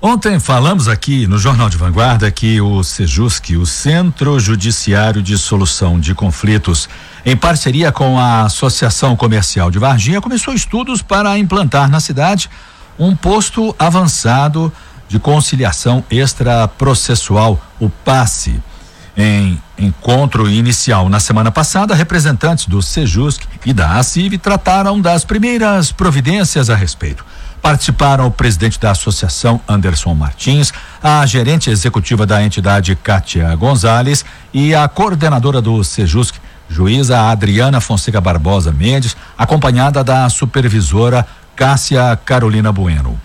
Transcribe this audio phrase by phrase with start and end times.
[0.00, 5.98] Ontem falamos aqui no Jornal de Vanguarda que o Sejusc, o Centro Judiciário de Solução
[5.98, 6.88] de Conflitos,
[7.26, 12.48] em parceria com a Associação Comercial de Varginha, começou estudos para implantar na cidade
[12.96, 14.72] um posto avançado
[15.08, 18.62] de conciliação extraprocessual, o PASSE.
[19.16, 25.90] Em encontro inicial na semana passada, representantes do Sejusc e da ACIV trataram das primeiras
[25.90, 27.24] providências a respeito.
[27.62, 30.72] Participaram o presidente da associação, Anderson Martins,
[31.02, 34.24] a gerente executiva da entidade, Kátia Gonzalez,
[34.54, 36.36] e a coordenadora do Sejusc,
[36.68, 43.18] juíza Adriana Fonseca Barbosa Mendes, acompanhada da supervisora Cássia Carolina Bueno.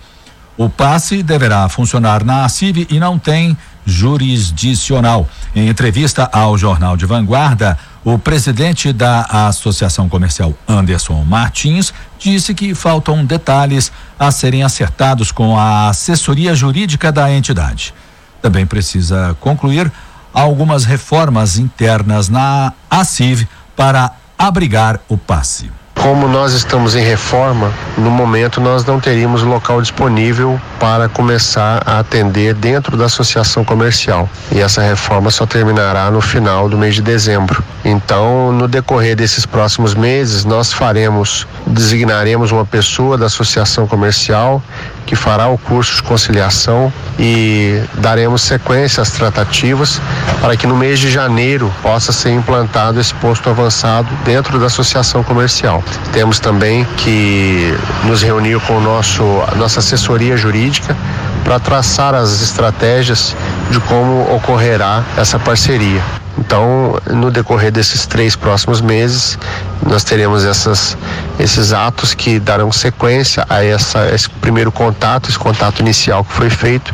[0.58, 5.28] O passe deverá funcionar na ACIV e não tem jurisdicional.
[5.56, 12.76] Em entrevista ao Jornal de Vanguarda, o presidente da Associação Comercial, Anderson Martins, disse que
[12.76, 17.94] faltam detalhes a serem acertados com a assessoria jurídica da entidade.
[18.42, 19.92] Também precisa concluir
[20.34, 25.72] algumas reformas internas na ACIV para abrigar o passe.
[26.04, 32.00] Como nós estamos em reforma, no momento nós não teríamos local disponível para começar a
[32.00, 34.30] atender dentro da associação comercial.
[34.52, 37.64] E essa reforma só terminará no final do mês de dezembro.
[37.86, 44.62] Então, no decorrer desses próximos meses, nós faremos, designaremos uma pessoa da associação comercial
[45.06, 50.02] que fará o curso de conciliação e daremos sequência às tratativas
[50.42, 55.24] para que no mês de janeiro possa ser implantado esse posto avançado dentro da associação
[55.24, 55.84] comercial.
[56.12, 59.24] Temos também que nos reunir com o nosso,
[59.56, 60.96] nossa assessoria jurídica
[61.44, 63.36] para traçar as estratégias
[63.70, 66.23] de como ocorrerá essa parceria.
[66.46, 69.40] Então, no decorrer desses três próximos meses,
[69.88, 70.98] nós teremos essas,
[71.40, 76.50] esses atos que darão sequência a essa, esse primeiro contato, esse contato inicial que foi
[76.50, 76.94] feito,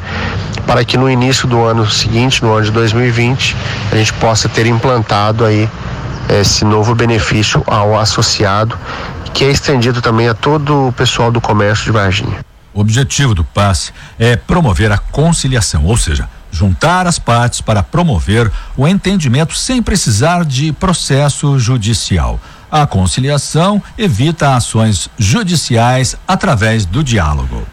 [0.67, 3.55] para que no início do ano seguinte, no ano de 2020,
[3.91, 5.67] a gente possa ter implantado aí
[6.29, 8.77] esse novo benefício ao associado,
[9.33, 12.45] que é estendido também a todo o pessoal do comércio de Varginha.
[12.71, 18.51] O objetivo do passe é promover a conciliação, ou seja, juntar as partes para promover
[18.75, 22.39] o entendimento sem precisar de processo judicial.
[22.71, 27.67] A conciliação evita ações judiciais através do diálogo.